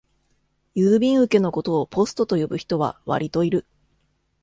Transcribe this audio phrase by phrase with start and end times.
[0.75, 3.67] 郵便受けのことをポストと呼ぶ人はわりといる